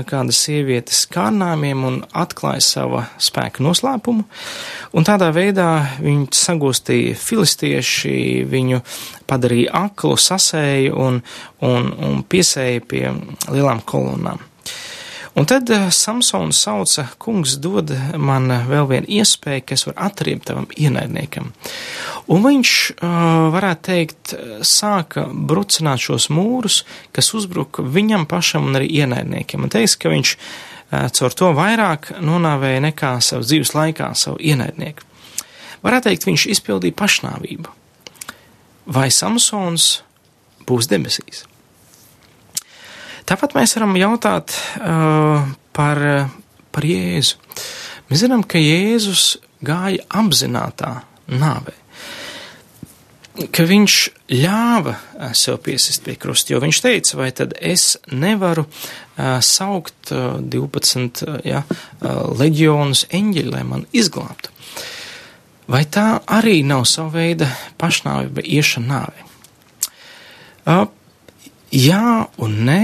[0.10, 4.26] kādas sievietes kārdinājumiem un atklāja sava spēka noslēpumu,
[4.98, 5.70] un tādā veidā
[6.02, 8.18] viņu sagūstīja filistieši,
[8.50, 8.82] viņu
[9.30, 11.22] padarīja aklu, sasēju un,
[11.64, 13.06] un, un piesēja pie
[13.54, 14.44] lielām kolonnām.
[15.38, 20.48] Un tad eh, Samsons sauca, kungs dod man vēl vienu iespēju, ka es varu atriebt
[20.50, 21.52] tavam ienaidniekam.
[22.34, 23.18] Un viņš, eh,
[23.54, 24.34] varētu teikt,
[24.66, 26.82] sāka brucināt šos mūrus,
[27.14, 29.64] kas uzbruka viņam pašam un arī ienaidniekiem.
[29.64, 35.06] Un teiks, ka viņš eh, caur to vairāk nonāvēja nekā savas dzīves laikā savu ienaidnieku.
[35.86, 37.70] Varētu teikt, viņš izpildīja pašnāvību.
[38.88, 40.02] Vai Samsons
[40.66, 41.46] būs debesīs?
[43.28, 46.00] Tāpat mēs varam jautāt uh, par,
[46.72, 47.36] par Jēzu.
[48.08, 49.34] Mēs zinām, ka Jēzus
[49.68, 50.94] gāja apzinātā
[51.28, 51.74] nāvē.
[53.52, 53.98] Ka viņš
[54.32, 60.14] ļāva uh, sev piesist pie krusta, jo viņš teica, vai tad es nevaru uh, saukt
[60.16, 64.56] uh, 12 uh, ja, uh, leģionus eņģeļi, lai man izglābtu.
[65.68, 69.28] Vai tā arī nav sava veida pašnāvība, iešana nāvē?
[70.64, 70.88] Uh,
[71.76, 72.82] jā un nē,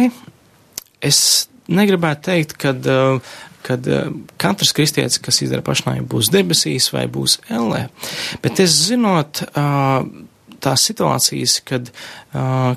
[1.03, 7.05] es negribētu teikt, ka uh, kad uh, katrs kristietis, kas izdara pašnāvību, būs debesīs vai
[7.11, 7.85] būs ellē.
[8.43, 10.03] Bet es zinot uh,
[10.63, 11.91] tās situācijas, kad,
[12.35, 12.73] uh,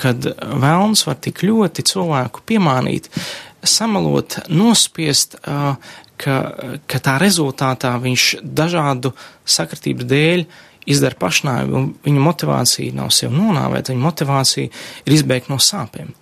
[0.00, 3.10] kad vēlns var tik ļoti cilvēku piemānīt,
[3.66, 5.74] samalot, nospiest, uh,
[6.20, 6.38] ka,
[6.86, 10.46] ka tā rezultātā viņš dažādu sakritību dēļ
[10.90, 16.14] izdara pašnāvību, un viņa motivācija nav sev nonāvēt, viņa motivācija ir izbēgt no sāpēm.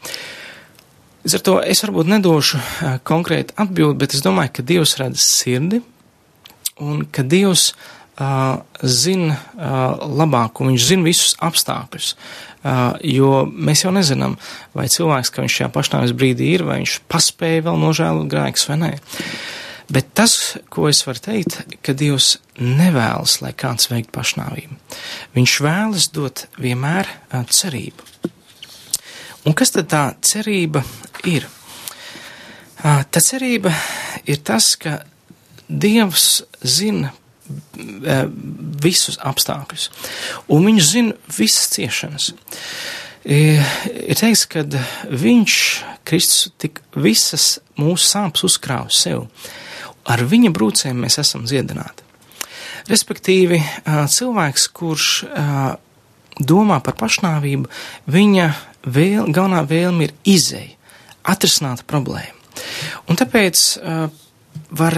[1.28, 5.20] Līdz ar to es varbūt nedošu uh, konkrēti atbildi, bet es domāju, ka Dievs redz
[5.20, 5.82] sirdi,
[6.80, 12.08] un ka Dievs uh, zina uh, labāk, un viņš zina visus apstākļus.
[12.62, 14.38] Uh, jo mēs jau nezinām,
[14.72, 18.80] vai cilvēks, ka viņš šajā pašnāvības brīdī ir, vai viņš paspēja vēl nožēlot grēkus vai
[18.86, 18.92] nē.
[19.92, 20.40] Bet tas,
[20.72, 24.80] ko es varu teikt, ka Dievs nevēlas, lai kāds veikt pašnāvību.
[25.36, 27.18] Viņš vēlas dot vienmēr
[27.52, 28.07] cerību.
[29.48, 30.82] Un kas tad tā cerība
[31.24, 31.46] ir?
[32.82, 33.72] Tā cerība
[34.28, 35.00] ir tas, ka
[35.68, 37.14] Dievs zina
[38.84, 39.88] visus apstākļus,
[40.52, 42.28] un viņš zina visas ciešanas.
[43.24, 44.64] Ir teikts, ka
[45.08, 45.56] viņš,
[46.08, 49.26] Kristus, tik visas mūsu sāpes uzkrāja sev.
[50.08, 52.04] Ar viņa brūcēm mēs esam dziedināti.
[52.88, 53.62] Respektīvi,
[54.12, 55.10] cilvēks, kurš
[56.38, 57.68] domā par pašnāvību,
[58.12, 58.48] viņa
[58.94, 60.74] vēl, galvenā vēlme ir izēja,
[61.28, 62.36] atrisināt problēmu.
[63.08, 63.64] Un tāpēc
[64.78, 64.96] var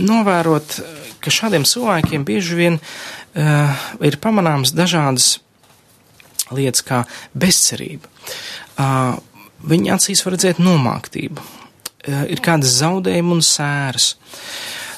[0.00, 0.78] novērot
[1.24, 5.38] ka šādiem cilvēkiem bieži vien uh, ir pamanāmas dažādas
[6.52, 8.10] lietas, kā bezcerība.
[8.76, 9.16] Uh,
[9.64, 14.14] viņa acīs var redzēt nomāktību, uh, ir kādas zaudējumi un sēras.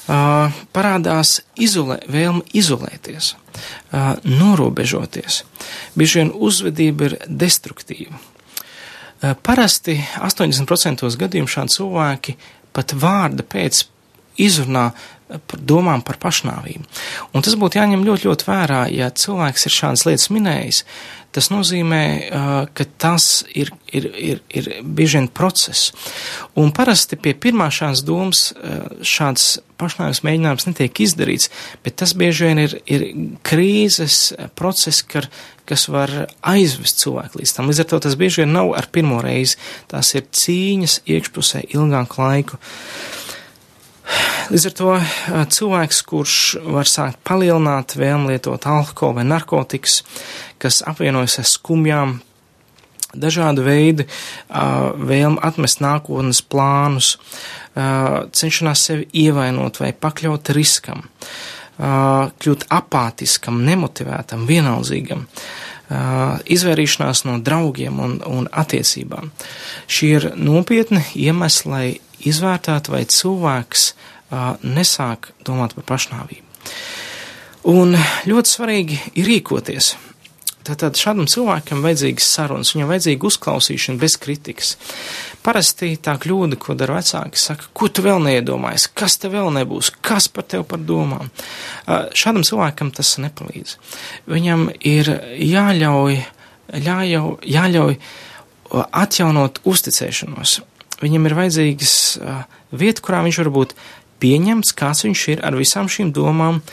[0.07, 5.41] Uh, parādās izolē, vēlme izolēties, uh, norobežoties.
[5.99, 8.15] Bieži vien uzvedība ir destruktīva.
[9.17, 12.35] Uh, parasti 80% gadījumu šādi cilvēki
[12.75, 13.87] pat vārda pēc
[14.37, 14.91] izrunā
[15.57, 16.87] domām par pašnāvību.
[17.35, 20.83] Un tas būtu jāņem ļoti, ļoti vērā, ja cilvēks ir šādas lietas minējis.
[21.35, 22.03] Tas nozīmē,
[22.73, 25.91] ka tas ir, ir, ir, ir bieži vien process.
[26.57, 28.47] Un parasti pie pirmā šādas domas
[29.05, 31.51] šāds pašnāvības mēģinājums netiek izdarīts,
[31.85, 33.05] bet tas bieži vien ir, ir
[33.45, 35.27] krīzes process, kar,
[35.69, 37.69] kas var aizvest cilvēku līdz tam.
[37.69, 39.59] Līdz ar to tas bieži vien nav ar pirmo reizi.
[39.91, 42.61] Tās ir cīņas iekšpusē ilgāku laiku.
[44.47, 44.93] Līdz ar to
[45.57, 50.01] cilvēks, kurš var sākt palielināt vēlmu lietot alkoholu vai narkotikas,
[50.61, 52.15] kas apvienojas ar skumjām,
[53.17, 54.07] dažādu veidu
[54.47, 57.15] vēlmu atmest nākotnes plānus,
[57.75, 61.03] cenšanās sevi ievainot vai pakļaut riskam,
[61.77, 65.27] kļūt apātiskam, nemotivētam, vienaldzīgam
[65.87, 69.29] izvairīšanās no draugiem un, un attiecībām.
[69.87, 71.85] Šie ir nopietni iemesli, lai
[72.25, 73.91] izvērtētu, vai cilvēks
[74.63, 76.43] nesāk domāt par pašnāvību.
[77.67, 77.95] Un
[78.27, 79.95] ļoti svarīgi ir rīkoties.
[80.67, 84.73] Tātad šādam cilvēkam vajadzīgas sarunas, viņam vajadzīga uzklausīšana bez kritikas.
[85.43, 89.93] Parasti tā kļūda, ko dara vecāki, saka, ko tu vēl neiedomājies, kas te vēl nebūs,
[90.03, 91.31] kas par tevi par domām.
[91.87, 93.77] Šādam cilvēkam tas nepalīdz.
[94.27, 96.19] Viņam ir jāļauj,
[96.75, 97.99] jāļauj, jāļauj
[98.91, 100.59] atjaunot uzticēšanos.
[101.01, 101.95] Viņam ir vajadzīgas
[102.73, 103.75] vieta, kurā viņš var būt
[104.23, 106.63] pieņemts, kāds viņš ir ar visām šīm domām,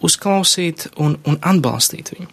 [0.00, 2.30] uzklausīt un, un atbalstīt viņu.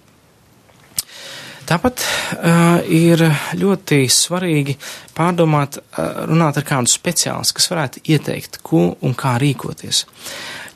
[1.69, 3.21] Tāpat uh, ir
[3.60, 4.73] ļoti svarīgi
[5.13, 9.99] pārdomāt, uh, runāt ar kādu speciālistu, kas varētu ieteikt, ko un kā rīkoties.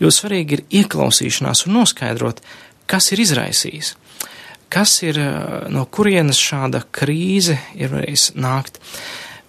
[0.04, 2.44] Ļoti svarīgi ir ieklausīšanās un noskaidrot,
[2.86, 3.96] kas ir izraisījis,
[4.70, 8.78] kas ir, uh, no kurienes šāda krīze ir varējis nākt.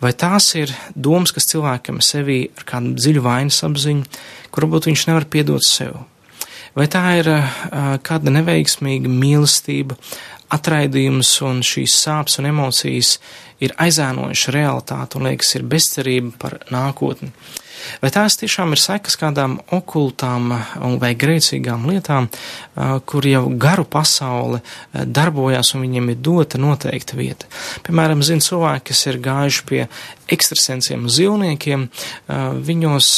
[0.02, 4.04] Vai tās ir domas, kas cilvēkam sevī ar kādu dziļu vainas apziņu,
[4.50, 6.00] kur varbūt viņš nevar piedot sev?
[6.74, 7.50] Vai tā ir uh,
[8.02, 9.94] kāda neveiksmīga mīlestība,
[10.54, 13.16] atraidījums un šīs sāpes un emocijas
[13.62, 17.30] ir aizēnojuši realitāti un liekas ir bezcerība par nākotni.
[18.02, 20.52] Vai tās tiešām ir sekas kādām okultām
[21.00, 22.28] vai grēcīgām lietām,
[23.08, 24.60] kur jau garu pasauli
[24.92, 27.50] darbojās un viņiem ir dota noteikta vieta?
[27.86, 29.82] Piemēram, zinu cilvēki, kas ir gājuši pie
[30.32, 31.88] ekstrasensiem zilniekiem,
[32.64, 33.08] viņos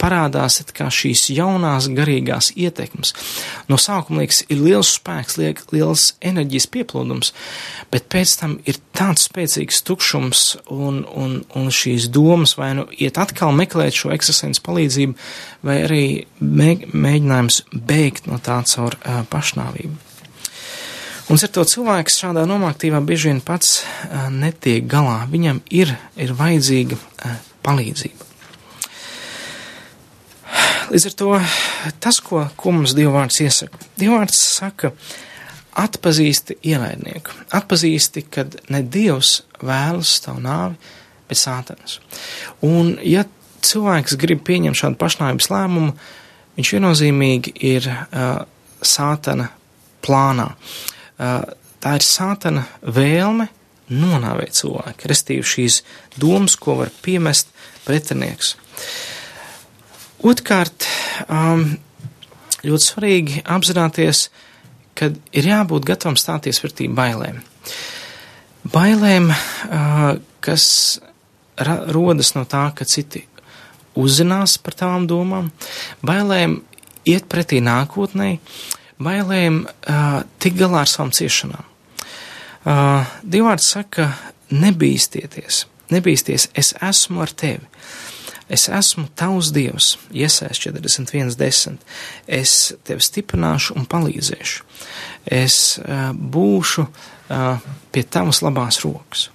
[0.00, 0.60] parādās
[0.98, 3.14] šīs jaunās garīgās ietekmes.
[3.68, 7.32] No sākuma liekas, ir liels spēks, liek, liels enerģijas pieplūdums,
[7.92, 13.20] bet pēc tam ir tāds spēcīgs tukšums un, un, un šīs domas vai nu iet
[13.20, 15.16] atkal meklēt šo ekstrasensu palīdzību,
[15.66, 16.02] vai arī
[16.40, 20.04] mēģinājums bēgt no tā caur uh, pašnāvību.
[21.28, 25.20] Un ar to cilvēks šādā nomāktībā bieži vien pats uh, netiek galā.
[25.28, 28.28] Viņam ir, ir vajadzīga uh, palīdzība.
[30.92, 31.32] līdz ar to
[32.00, 33.80] tas, ko, ko mums Dievvvārds iesaka.
[34.00, 34.92] Dievvvārds saka,
[35.78, 40.78] atpazīsti ienaidnieku, atpazīsti, kad ne Dievs vēlas tavu nāvi,
[41.28, 41.98] bet sātans.
[42.64, 43.26] Un ja
[43.64, 45.94] cilvēks grib pieņemt šādu pašnāvības lēmumu,
[46.58, 48.42] viņš viennozīmīgi ir uh,
[48.82, 49.50] sātana
[50.04, 50.50] plānā.
[51.18, 51.42] Uh,
[51.82, 53.48] tā ir sātana vēlme
[53.88, 55.82] nonāvēt cilvēku, restīvi šīs
[56.20, 57.52] domas, ko var piemest
[57.86, 58.54] pretinieks.
[60.28, 60.86] Otkārt,
[61.30, 61.70] um,
[62.66, 64.26] ļoti svarīgi apzināties,
[64.98, 67.38] ka ir jābūt gatavam stāties pretī bailēm.
[68.68, 70.66] Bailēm, uh, kas
[71.58, 73.24] ra rodas no tā, ka citi
[73.98, 75.50] uzzinās par tām domām,
[76.06, 76.60] bailēm
[77.08, 78.36] iet pretī nākotnē,
[79.02, 81.64] bailēm uh, tik galā ar savām ciešanām.
[82.68, 84.10] Uh, Dievvvārds saka,
[84.50, 87.66] nebīsties, nebīsties, es esmu ar tevi.
[88.48, 91.82] Es esmu tavs dievs, iesēs 41.10.
[92.24, 92.52] Es
[92.88, 94.64] tevi stiprināšu un palīdzēšu.
[95.38, 99.26] Es uh, būšu uh, pie tavas labās rokas.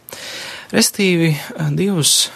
[0.74, 2.32] Restīvi, uh, Dievs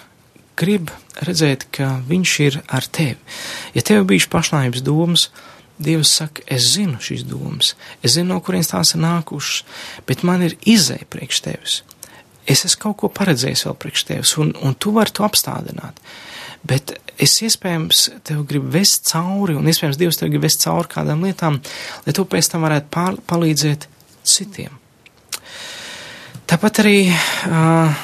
[0.57, 0.93] grib
[1.25, 3.17] redzēt, ka Viņš ir ar tevi.
[3.75, 5.29] Ja tev bijuši pašnāvības domas,
[5.77, 9.59] Dievs saka, es zinu šīs domas, es zinu, no kurienes tās ir nākušas,
[10.09, 11.75] bet man ir izēja priekš tevis.
[12.49, 16.01] Es esmu kaut ko paredzējis vēl priekš tevis, un, un tu vari to apstādināt.
[16.65, 21.21] Bet es iespējams tev gribu vest cauri, un iespējams Dievs tev grib vest cauri kādām
[21.27, 21.61] lietām,
[22.07, 23.85] lai tu pēc tam varētu pār, palīdzēt
[24.27, 24.73] citiem.
[26.47, 28.03] Tāpat arī uh,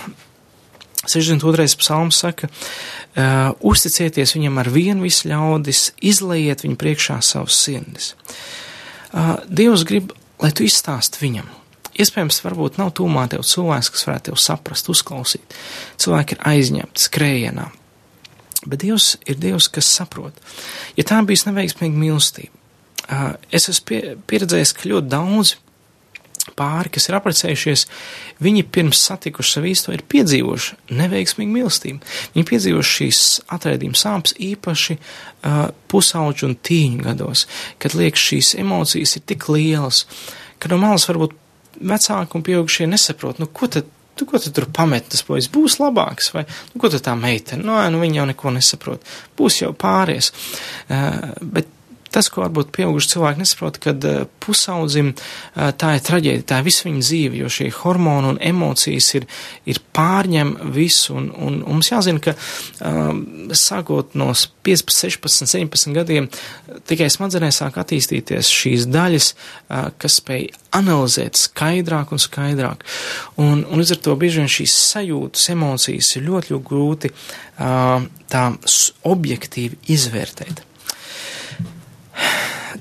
[1.08, 1.68] 62.
[1.82, 2.50] psalms saka,
[3.14, 8.16] Uh, uzticieties viņam ar vienu visu ļaudis, izlaiet viņu priekšā savus sirdis.
[9.14, 11.46] Uh, Dievs grib, lai tu izstāst viņam.
[11.94, 15.54] Iespējams, varbūt nav tūmā tev cilvēks, kas varētu tev saprast, uzklausīt.
[16.02, 17.68] Cilvēki ir aizņemti skrējienā.
[18.66, 20.42] Bet Dievs ir Dievs, kas saprot.
[20.98, 22.58] Ja tā bijis neveiksmīga mīlestība,
[23.06, 25.62] uh, es esmu pie, pieredzējis, ka ļoti daudzi
[26.58, 27.86] pāri, kas ir apprecējušies,
[28.44, 32.14] viņi pirms satikuši savu īsto ir piedzīvojuši neveiksmīgu mīlestību.
[32.36, 33.22] Viņi piedzīvojuši šīs
[33.56, 37.48] atraidījuma sāpes īpaši uh, pusauģu un tīņu gados,
[37.80, 40.04] kad liekas šīs emocijas ir tik lielas,
[40.60, 41.36] ka no malas varbūt
[41.84, 45.80] vecāki un pieaugušie nesaprot, nu ko tad Tu, ko tu tur pamet, tas bojas būs
[45.82, 49.08] labāks, vai nu, ko tu tā meitene, nu, nu, viņa jau neko nesaprot,
[49.40, 50.28] būs jau pāries.
[50.86, 51.72] Uh, bet
[52.14, 56.68] Tas, ko varbūt pieauguši cilvēki nesaprot, kad uh, pusaudzim uh, tā ir traģēdija, tā ir
[56.68, 59.28] visa viņa dzīve, jo šie hormoni un emocijas ir,
[59.70, 62.36] ir pārņem visu, un, un, un mums jāzina, ka
[62.86, 63.24] um,
[63.58, 66.30] sākot no 15, 16, 17 gadiem,
[66.90, 70.48] tikai smadzenē sāk attīstīties šīs daļas, uh, kas spēj
[70.78, 72.86] analizēt skaidrāk un skaidrāk.
[73.42, 78.06] Un, un līdz ar to bieži vien šīs sajūtas, emocijas ir ļoti, ļoti grūti uh,
[78.30, 78.46] tā
[79.10, 80.64] objektīvi izvērtēt.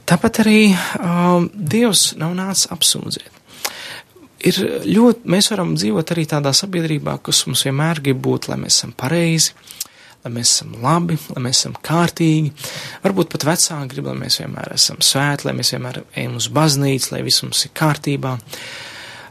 [0.09, 3.39] Tāpat arī um, Dievs nav nācis apsūdzēt.
[4.43, 8.81] Ir ļoti, mēs varam dzīvot arī tādā sabiedrībā, kas mums vienmēr grib būt, lai mēs
[8.81, 9.55] esam pareizi,
[10.25, 12.51] lai mēs esam labi, lai mēs esam kārtīgi.
[13.05, 17.13] Varbūt pat vecāki grib, lai mēs vienmēr esam svēti, lai mēs vienmēr ejam uz baznīcu,
[17.15, 18.37] lai viss mums ir kārtībā.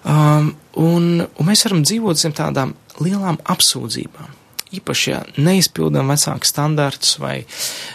[0.02, 2.72] Um, un, un mēs varam dzīvot zem tādām
[3.04, 4.41] lielām apsūdzībām
[4.78, 7.42] īpaši, ja neizpildām vecāku standartus vai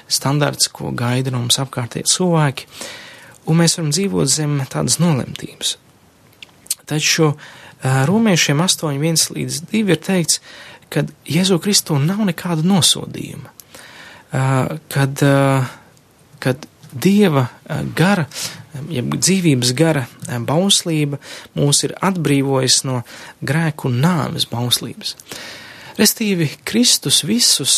[0.09, 2.69] standartus, ko gaida no mums apkārtējie cilvēki,
[3.47, 5.77] un mēs varam dzīvot zem tādas nolemtības.
[6.87, 7.33] Taču
[7.83, 10.41] romiešiem 8, 1 līdz 2 ir teikts,
[10.93, 13.51] ka Jēzu Kristu nav nekāda nosodījuma,
[14.93, 15.23] kad,
[16.43, 17.43] kad Dieva
[17.97, 18.25] gara,
[18.93, 20.07] jeb dzīvības gara
[20.47, 21.19] bauslība
[21.59, 23.03] mūs ir atbrīvojis no
[23.45, 25.17] grēku un nāves bauslības.
[25.97, 27.75] Restīvi, Kristus visus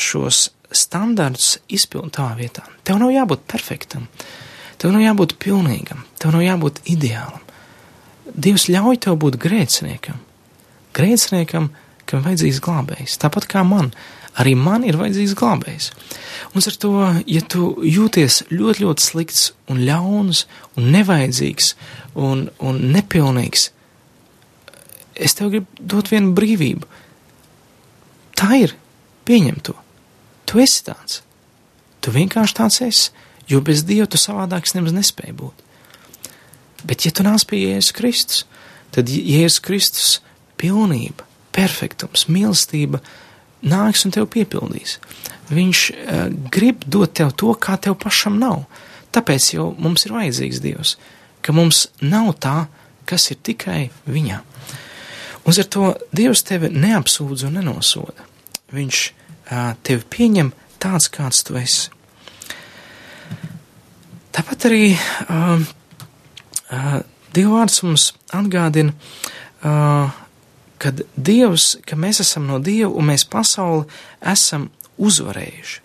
[0.00, 2.62] šos standartus izpild tā vietā.
[2.84, 4.06] Tev nav jābūt perfektam,
[4.80, 7.42] tev nav jābūt pilnīgam, tev nav jābūt ideālam.
[8.28, 10.16] Dievs ļauj tev būt grēciniekam.
[10.96, 11.68] Grēciniekam,
[12.08, 13.16] kam vajadzīgs glābējs.
[13.20, 13.90] Tāpat kā man,
[14.40, 15.90] arī man ir vajadzīgs glābējs.
[16.54, 16.92] Un ar to,
[17.28, 21.74] ja tu jūties ļoti, ļoti slikts un ļauns un nevajadzīgs
[22.16, 23.68] un, un nepilnīgs,
[25.18, 26.88] es tev gribu dot vienu brīvību
[28.38, 28.74] Tā ir.
[29.28, 29.74] Pieņem to.
[30.48, 31.22] Tu esi tāds.
[32.00, 33.10] Tu vienkārši tāds esi,
[33.50, 35.64] jo bez Dieva tu savādāks nemaz nespēji būt.
[36.86, 38.44] Bet, ja tu nāc pie Jēzus Kristus,
[38.94, 40.10] tad Jēzus Kristus
[40.60, 43.02] pilnība, perfektums, mīlestība
[43.66, 44.96] nāks un tev piepildīs.
[45.50, 48.62] Viņš uh, grib dot tev to, kā tev pašam nav.
[49.12, 50.94] Tāpēc jau mums ir vajadzīgs Dievs,
[51.42, 52.68] ka mums nav tā,
[53.08, 54.42] kas ir tikai viņā.
[55.48, 58.26] Un ar to Dievs tevi neapsūdz un nenosoda.
[58.76, 58.98] Viņš
[59.86, 61.88] tevi pieņem tāds, kāds tu esi.
[64.36, 65.62] Tāpat arī uh,
[66.68, 66.98] uh,
[67.32, 68.92] Dieva vārds mums atgādina,
[69.64, 70.12] uh,
[70.78, 73.88] kad Dievs, ka mēs esam no Dieva un mēs pasauli
[74.20, 74.68] esam
[75.00, 75.80] uzvarējuši.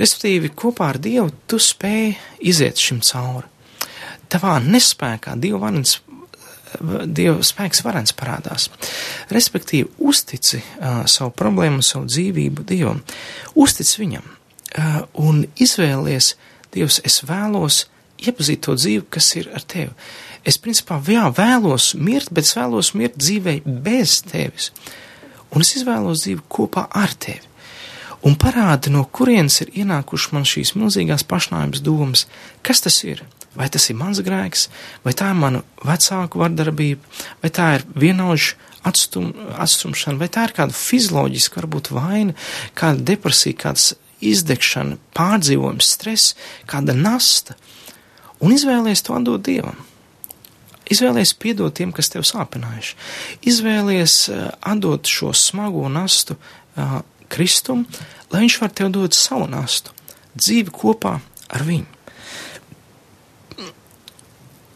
[0.00, 2.14] Respektīvi, kopā ar Dievu tu spēj
[2.48, 3.46] iziet šim cauri.
[4.32, 5.98] Tavā nespējā Dieva varens
[7.06, 8.68] Dieva spēks varens parādās.
[9.32, 13.02] Respektīvi, uztici uh, savu problēmu, savu dzīvību Dievam,
[13.58, 16.34] uztic viņam uh, un izvēlies,
[16.70, 17.84] Dievs, es vēlos
[18.20, 19.90] iepazīt to dzīvi, kas ir ar tevi.
[20.46, 24.70] Es, principā, jā, vēlos mirt, bet es vēlos mirt dzīvē bez tevis.
[25.50, 27.46] Un es izvēlos dzīvi kopā ar tevi.
[28.22, 32.26] Un parāda, no kurienes ir ienākuši man šīs milzīgās pašnāvības domas,
[32.62, 33.24] kas tas ir.
[33.58, 34.68] Vai tas ir mans grēks,
[35.02, 37.02] vai tā ir mana vecāku vardarbība,
[37.42, 38.54] vai tā ir vienaužu
[38.86, 42.36] atstum, atstumšana, vai tā ir kāda fizioloģiska, varbūt vaina,
[42.78, 43.92] kāda depresija, kāds
[44.22, 46.34] izdegšana, pārdzīvojums, stress,
[46.70, 47.56] kāda nasta.
[48.40, 49.78] Un izvēlies to atdot Dievam.
[50.90, 52.96] Izvēlies piedot tiem, kas tev sāpinājuši.
[53.50, 57.84] Izvēlies uh, atdot šo smago nastu uh, Kristum,
[58.32, 59.94] lai viņš var tev dot savu nastu,
[60.34, 61.18] dzīvi kopā
[61.50, 61.99] ar viņu.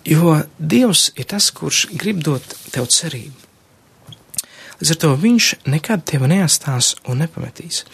[0.05, 2.45] Jo Dievs ir tas, kurš grib dot
[2.75, 3.41] tev cerību.
[4.81, 7.85] Līdz ar to viņš nekad tevi neatstās un nepametīs.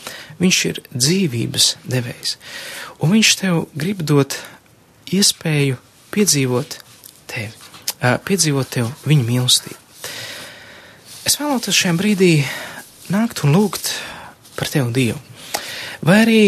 [0.40, 2.36] Viņš ir dzīvības devējs,
[2.98, 4.38] un viņš tev grib dot
[5.12, 5.76] iespēju
[6.11, 6.78] piedzīvot
[7.30, 7.52] tevi,
[8.00, 9.78] piedzīvot tev viņa mīlestību.
[11.28, 12.32] Es vēlētos šajā brīdī
[13.12, 13.92] nākt un lūgt
[14.56, 15.20] par tevi Dievu.
[16.02, 16.42] Vai arī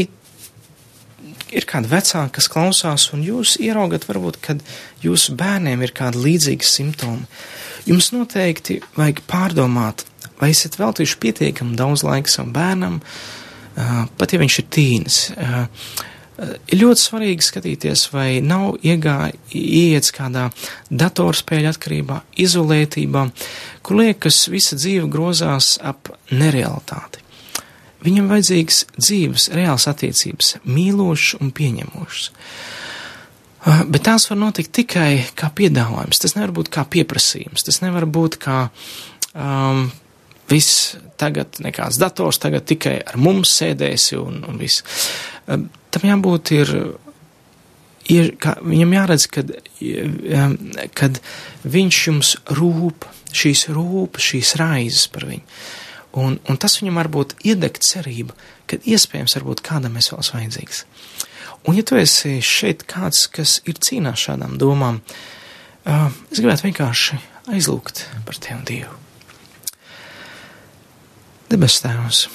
[1.53, 4.63] ir kādi vecāki, kas klausās, un jūs ieraugat, varbūt, kad
[5.05, 7.29] jūsu bērniem ir kādi līdzīgi simptomi.
[7.89, 10.07] Jums noteikti vajag pārdomāt,
[10.41, 13.01] vai esat veltījuši pietiekami daudz laika savam bērnam,
[14.19, 15.21] pat ja viņš ir tīns.
[16.43, 20.49] Ir ļoti svarīgi skatīties, vai nav ieiets kādā
[20.91, 23.27] datorspēļu atkarībā, izolētībā,
[23.85, 27.22] kur liekas, visa dzīve grozās ap nerealitāti.
[28.03, 32.31] Viņam vajadzīgs dzīves, reāls attiecības, mīlošs un pieņemošs.
[33.63, 36.19] Ah, bet tās var notikt tikai kā piedāvājums.
[36.19, 37.63] Tas nevar būt kā pieprasījums.
[37.63, 38.57] Tas nevar būt kā
[39.39, 39.85] um,
[40.51, 44.83] viss tagad, nekāds dators, tagad tikai ar mums sēdēsi un, un viss.
[45.47, 46.75] Um, tam jābūt ir,
[48.11, 50.59] ir kā, viņam jāredz, kad, um,
[50.99, 51.23] kad
[51.63, 55.47] viņš jums rūp, šīs rūp, šīs raizes par viņu.
[56.13, 58.35] Un, un tas viņam varbūt iedegt cerību,
[58.69, 60.85] ka iespējams varbūt kādam es vēl esmu vajadzīgs.
[61.71, 67.21] Un ja tu esi šeit kāds, kas ir cīnās šādām domām, uh, es gribētu vienkārši
[67.55, 68.99] aizlūgt par Tevi Dievu.
[71.53, 72.27] Debes Tēvs,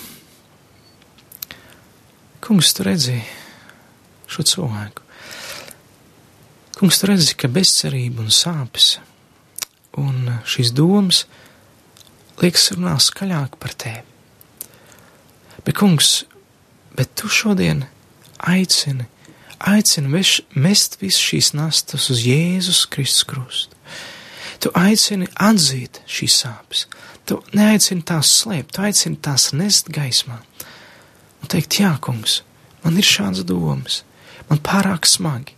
[2.48, 3.18] Kungs, tu redzi
[4.32, 5.04] šo cilvēku.
[6.78, 8.94] Kungs, tu redzi, ka bezcerība un sāpes
[10.00, 11.26] un šīs domas
[12.42, 14.04] liekas runā skaļāk par tevi.
[15.66, 16.24] Bet, kungs,
[16.96, 17.86] bet tu šodien
[18.38, 19.08] aicini,
[19.60, 23.74] aicini veš, mest visu šīs nastas uz Jēzus Kristus krustu.
[24.62, 26.86] Tu aicini atzīt šīs sāpes,
[27.30, 30.40] tu neaicini tās slēpt, tu aicini tās nest gaismā.
[31.42, 32.42] Un teikt, jā, kungs,
[32.86, 34.02] man ir šāds domas,
[34.50, 35.54] man pārāk smagi,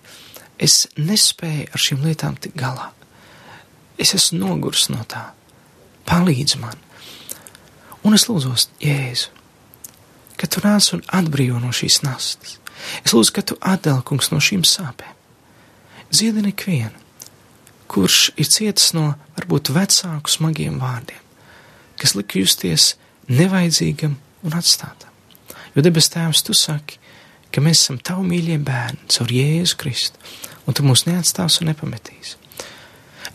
[0.59, 2.89] es nespēju ar šīm lietām tik galā.
[3.99, 5.29] Es esmu nogurs no tā
[6.09, 6.77] palīdz man.
[8.05, 9.33] Un es lūdzos, Jēzu,
[10.39, 12.57] ka tu nāc un atbrīvo no šīs nastas.
[13.03, 15.15] Es lūdzu, ka tu atdēl, kungs, no šīm sāpēm.
[16.09, 16.95] Dziedini ikvienu,
[17.91, 21.21] kurš ir cietis no varbūt vecāku smagiem vārdiem,
[21.99, 22.93] kas lika justies
[23.29, 24.15] nevajadzīgam
[24.47, 25.11] un atstātam.
[25.75, 26.97] Jo debes tēvs, tu saki,
[27.53, 30.21] ka mēs esam tavi mīļie bērni caur Jēzu Kristu,
[30.65, 32.37] un tu mūs neatstās un nepametīs.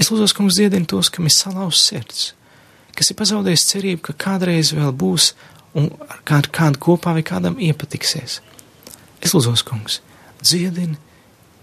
[0.01, 2.33] Es lūdzu, kungs, dziedini tos, kam ir salauzts sirds,
[2.99, 5.33] kas ir pazaudējis cerību, ka kādreiz vēl būs
[5.79, 8.41] un ar kādu, kādu kopā vai kādam iepatiksies.
[9.25, 10.01] Es lūdzos, kungs,
[10.43, 10.99] dziedini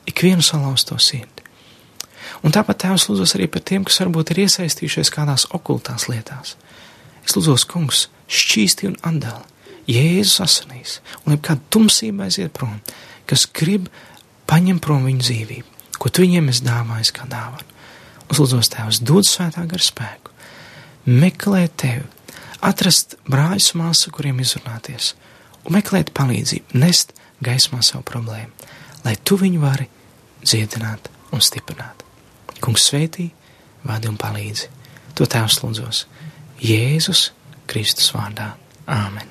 [0.09, 1.45] ikvienu salauzto sirdi.
[2.41, 6.55] Un tāpat tēvs lūdzos arī par tiem, kas varbūt ir iesaistījušies kādās okultās lietās.
[7.25, 9.47] Es lūdzos, kungs, šķīsti un atdali
[9.91, 12.77] Jēzus asinīs, un jebkāda tumsība aiziet prom,
[13.27, 13.89] kas grib
[14.49, 17.65] paņemt prom viņu dzīvību, ko tu viņiem esi dāvājis kā dāvanu.
[18.29, 20.30] Un lūdzos, tēvs, dod svētā gara spēku
[21.05, 22.05] meklēt tevi,
[22.61, 25.13] atrast brāļus māsu, kuriem izrunāties,
[25.65, 28.69] un meklēt palīdzību, nest gaismā savu problēmu,
[29.05, 29.89] lai tu viņu vari
[30.43, 32.05] dziedināt un stiprināt.
[32.61, 33.31] Kungs svētī,
[33.87, 34.69] vadi un palīdzi.
[35.17, 36.05] To tēvs lūdzos
[36.61, 37.31] Jēzus
[37.69, 38.53] Kristus vārdā.
[38.91, 39.27] Āmen!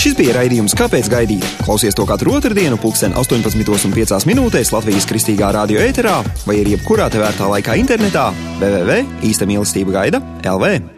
[0.00, 1.44] Šis bija raidījums Kāpēc gaidīt?
[1.64, 7.48] Klausies to katru otrdienu, pulksten 18,5 minūtēs Latvijas kristīgā radio ēterā vai arī jebkurā tevērtā
[7.54, 8.26] laikā internetā
[8.58, 10.93] www.īsta mīlestība gaida LV.